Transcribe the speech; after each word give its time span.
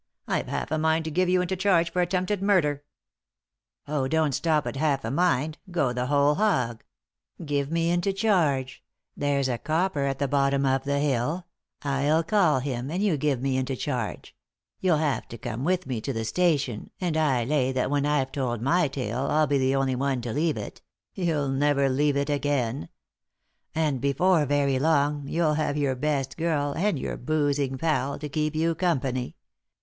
I've 0.27 0.47
half 0.47 0.71
a 0.71 0.79
mind 0.79 1.05
to 1.05 1.11
give 1.11 1.29
you 1.29 1.43
into 1.43 1.55
charge 1.55 1.91
for 1.91 2.01
attempted 2.01 2.41
murder." 2.41 2.83
274 3.85 4.01
3i 4.01 4.01
9 4.01 4.01
iii^d 4.01 4.01
by 4.01 4.01
Google 4.01 4.01
THE 4.01 4.01
INTERRUPTED 4.01 4.01
KISS 4.01 4.05
"Oh, 4.07 4.07
don't 4.07 4.33
stop 4.33 4.65
at 4.67 4.75
half 4.77 5.05
a 5.05 5.11
mind— 5.11 5.57
go 5.71 5.93
the 5.93 6.05
whole 6.07 6.33
hog 6.35 6.83
I 7.39 7.43
Give 7.43 7.71
me 7.71 7.89
into 7.91 8.11
charge 8.13 8.77
t 8.77 8.83
There's 9.21 9.47
a 9.47 9.57
copper 9.59 10.05
at 10.05 10.17
the 10.17 10.27
bottom 10.27 10.65
of 10.65 10.85
the 10.85 10.97
hill— 10.97 11.45
111 11.83 12.23
call 12.27 12.59
him, 12.61 12.89
and 12.89 13.03
you 13.03 13.15
give 13.15 13.41
me 13.43 13.57
into 13.57 13.75
charge 13.75 14.35
I 14.39 14.77
You'll 14.79 14.97
have 14.97 15.27
to 15.27 15.37
come 15.37 15.63
with 15.63 15.85
me 15.85 16.01
to 16.01 16.11
the 16.11 16.25
station, 16.25 16.89
and 16.99 17.15
I 17.15 17.43
lay 17.45 17.71
that 17.71 17.91
when 17.91 18.07
I've 18.07 18.31
told 18.31 18.59
my 18.63 18.87
tale 18.87 19.27
111 19.27 19.49
be 19.49 19.57
the 19.59 19.75
only 19.75 19.95
one 19.95 20.21
to 20.21 20.33
leave 20.33 20.57
it— 20.57 20.81
you'll 21.13 21.49
never 21.49 21.89
leave 21.89 22.17
it 22.17 22.31
again. 22.31 22.89
And 23.75 24.01
before 24.01 24.47
very 24.47 24.79
long 24.79 25.27
you'll 25.27 25.53
have 25.61 25.77
your 25.77 25.93
best 25.93 26.37
girl, 26.37 26.73
and 26.75 26.97
your 26.97 27.17
boozing 27.17 27.77
pal, 27.77 28.17
to 28.17 28.27
keep 28.27 28.55
you 28.55 28.73
company. 28.73 29.35